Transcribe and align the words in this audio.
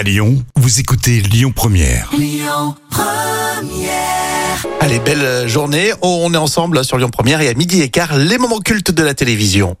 À 0.00 0.02
Lyon, 0.02 0.42
vous 0.56 0.80
écoutez 0.80 1.20
Lyon 1.20 1.52
Première. 1.54 2.10
Allez, 4.80 4.98
belle 4.98 5.20
euh, 5.20 5.46
journée. 5.46 5.92
On 6.00 6.32
est 6.32 6.38
ensemble 6.38 6.82
sur 6.86 6.96
Lyon 6.96 7.10
Première 7.10 7.42
et 7.42 7.48
à 7.50 7.52
midi 7.52 7.82
et 7.82 7.90
quart, 7.90 8.16
les 8.16 8.38
moments 8.38 8.60
cultes 8.60 8.90
de 8.92 9.02
la 9.02 9.12
télévision. 9.12 9.76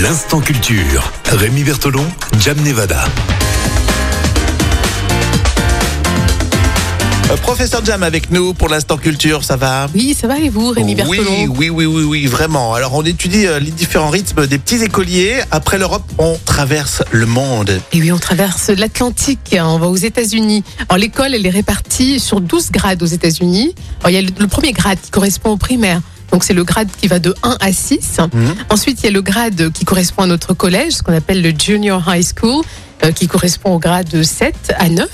L'instant 0.00 0.38
culture. 0.38 1.10
Rémi 1.24 1.64
Bertolon, 1.64 2.06
Jam 2.38 2.56
Nevada. 2.62 3.04
Professeur 7.40 7.84
Jam 7.84 8.02
avec 8.02 8.30
nous 8.30 8.54
pour 8.54 8.68
l'instant 8.68 8.96
culture, 8.96 9.44
ça 9.44 9.56
va? 9.56 9.86
Oui, 9.94 10.16
ça 10.18 10.26
va 10.26 10.38
et 10.38 10.48
vous, 10.48 10.70
Rémi 10.70 10.92
oui, 11.06 11.18
Bertolon 11.18 11.54
oui, 11.56 11.70
oui, 11.70 11.86
oui, 11.86 12.02
oui, 12.04 12.26
vraiment. 12.26 12.74
Alors, 12.74 12.94
on 12.94 13.02
étudie 13.02 13.46
euh, 13.46 13.58
les 13.58 13.70
différents 13.70 14.10
rythmes 14.10 14.46
des 14.46 14.58
petits 14.58 14.82
écoliers. 14.82 15.40
Après 15.50 15.78
l'Europe, 15.78 16.04
on 16.18 16.38
traverse 16.44 17.02
le 17.10 17.26
monde. 17.26 17.80
Et 17.92 18.00
oui, 18.00 18.12
on 18.12 18.18
traverse 18.18 18.68
l'Atlantique, 18.70 19.54
hein, 19.54 19.66
on 19.66 19.78
va 19.78 19.88
aux 19.88 19.96
États-Unis. 19.96 20.64
Alors, 20.88 20.98
l'école, 20.98 21.34
elle 21.34 21.46
est 21.46 21.50
répartie 21.50 22.20
sur 22.20 22.40
12 22.40 22.70
grades 22.70 23.02
aux 23.02 23.06
États-Unis. 23.06 23.74
Alors, 24.00 24.10
il 24.10 24.14
y 24.14 24.18
a 24.18 24.22
le, 24.22 24.30
le 24.38 24.46
premier 24.46 24.72
grade 24.72 24.98
qui 25.00 25.10
correspond 25.10 25.50
au 25.50 25.56
primaire. 25.56 26.00
Donc, 26.32 26.44
c'est 26.44 26.54
le 26.54 26.64
grade 26.64 26.88
qui 27.00 27.08
va 27.08 27.18
de 27.18 27.34
1 27.42 27.56
à 27.60 27.72
6. 27.72 28.18
Mhm. 28.32 28.54
Ensuite, 28.70 29.00
il 29.02 29.06
y 29.06 29.08
a 29.08 29.12
le 29.12 29.22
grade 29.22 29.70
qui 29.72 29.84
correspond 29.84 30.22
à 30.22 30.26
notre 30.26 30.54
collège, 30.54 30.94
ce 30.94 31.02
qu'on 31.02 31.14
appelle 31.14 31.42
le 31.42 31.52
Junior 31.58 32.02
High 32.06 32.26
School, 32.38 32.64
euh, 33.04 33.12
qui 33.12 33.28
correspond 33.28 33.74
au 33.74 33.78
grade 33.78 34.08
de 34.08 34.22
7 34.22 34.74
à 34.78 34.88
9. 34.88 35.08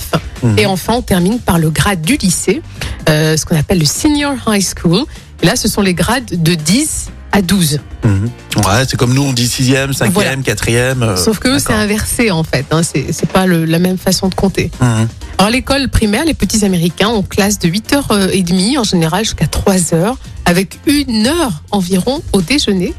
Mhm. 0.45 0.59
Et 0.59 0.67
enfin, 0.67 0.93
on 0.95 1.03
termine 1.03 1.39
par 1.41 1.59
le 1.59 1.71
grade 1.71 2.03
du 2.03 2.17
lycée, 2.17 2.63
euh, 3.09 3.37
ce 3.37 3.45
qu'on 3.47 3.57
appelle 3.59 3.79
le 3.81 3.85
Senior 3.87 4.35
High 4.47 4.63
School. 4.65 5.05
Et 5.43 5.47
là, 5.47 5.57
ce 5.57 5.67
sont 5.69 5.81
les 5.83 5.95
grades 5.95 6.31
de 6.43 6.55
10 6.55 7.09
à 7.33 7.43
12. 7.43 7.81
Mhm. 8.05 8.31
Ouais, 8.59 8.85
c'est 8.89 8.97
comme 8.97 9.13
nous, 9.13 9.23
on 9.23 9.33
dit 9.33 9.49
sixième, 9.49 9.93
cinquième, 9.93 10.13
Voilà. 10.13 10.37
quatrième. 10.37 11.03
euh, 11.03 11.17
Sauf 11.17 11.39
que 11.41 11.59
c'est 11.59 11.73
inversé 11.73 12.31
en 12.31 12.45
fait. 12.45 12.65
Hein. 12.71 12.83
C'est 12.85 13.29
pas 13.33 13.47
le- 13.47 13.65
la 13.65 13.81
même 13.81 13.99
façon 13.99 14.29
de 14.29 14.35
compter. 14.37 14.71
Mhm. 14.81 15.09
Alors 15.39 15.51
l'école 15.51 15.89
primaire, 15.89 16.25
les 16.25 16.35
petits 16.35 16.65
Américains, 16.65 17.09
on 17.09 17.23
classe 17.23 17.59
de 17.59 17.69
8h30 17.69 18.79
en 18.79 18.85
général 18.85 19.25
jusqu'à 19.25 19.47
3h, 19.47 20.15
avec 20.45 20.79
une 20.87 21.27
heure 21.27 21.63
environ 21.73 22.23
au 22.33 22.41
déjeuner, 22.41 22.95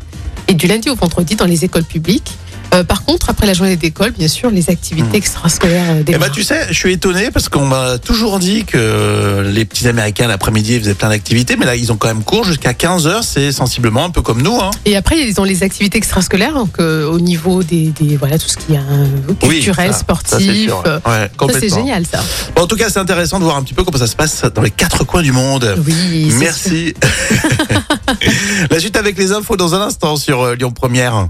et 0.49 0.53
du 0.53 0.67
lundi 0.67 0.89
au 0.89 0.95
vendredi 0.95 1.35
dans 1.35 1.45
les 1.45 1.63
écoles 1.63 1.85
publiques. 1.85 2.33
Euh, 2.75 2.83
par 2.83 3.05
contre, 3.05 3.29
après 3.29 3.47
la 3.47 3.53
journée 3.53 3.77
d'école, 3.77 4.11
bien 4.11 4.27
sûr, 4.27 4.49
les 4.49 4.69
activités 4.69 5.17
extrascolaires 5.17 5.91
euh, 5.91 6.03
Eh 6.07 6.17
ben, 6.17 6.29
tu 6.29 6.43
sais, 6.43 6.67
je 6.69 6.73
suis 6.73 6.91
étonné 6.91 7.31
parce 7.31 7.47
qu'on 7.47 7.65
m'a 7.65 7.97
toujours 7.99 8.37
dit 8.37 8.65
que 8.65 9.49
les 9.49 9.63
petits 9.65 9.87
Américains 9.87 10.27
l'après-midi 10.27 10.73
ils 10.75 10.79
faisaient 10.81 10.93
plein 10.93 11.09
d'activités, 11.09 11.55
mais 11.55 11.65
là 11.65 11.75
ils 11.75 11.91
ont 11.91 11.95
quand 11.95 12.07
même 12.07 12.23
cours 12.23 12.43
jusqu'à 12.43 12.73
15 12.73 13.07
heures. 13.07 13.23
C'est 13.23 13.51
sensiblement 13.53 14.03
un 14.03 14.09
peu 14.09 14.21
comme 14.21 14.41
nous. 14.41 14.59
Hein. 14.59 14.71
Et 14.85 14.97
après, 14.97 15.19
ils 15.19 15.39
ont 15.39 15.45
les 15.45 15.63
activités 15.63 15.97
extrascolaires, 15.97 16.53
donc 16.53 16.79
euh, 16.79 17.09
au 17.09 17.19
niveau 17.19 17.63
des, 17.63 17.93
des- 17.99 18.17
voilà 18.17 18.37
tout 18.37 18.47
ce 18.49 18.57
qui 18.57 18.73
est 18.73 18.77
euh, 18.77 19.33
culturel, 19.39 19.93
ça, 19.93 19.99
sportif. 19.99 20.69
ça, 20.83 20.99
c'est 21.59 21.69
génial, 21.69 22.05
ça. 22.05 22.19
Bon, 22.55 22.63
en 22.63 22.67
tout 22.67 22.75
cas, 22.75 22.89
c'est 22.89 22.99
intéressant 22.99 23.39
de 23.39 23.45
voir 23.45 23.55
un 23.55 23.63
petit 23.63 23.73
peu 23.73 23.83
comment 23.83 23.97
ça 23.97 24.07
se 24.07 24.15
passe 24.15 24.43
dans 24.53 24.61
les 24.61 24.71
quatre 24.71 25.05
coins 25.05 25.21
du 25.21 25.31
monde. 25.31 25.75
Oui. 25.85 26.33
Merci. 26.39 26.93
La 28.69 28.79
suite 28.79 28.97
avec 28.97 29.17
les 29.17 29.31
infos 29.31 29.55
dans 29.55 29.75
un 29.75 29.81
instant 29.81 30.17
sur 30.17 30.55
Lyon 30.55 30.71
Première. 30.71 31.29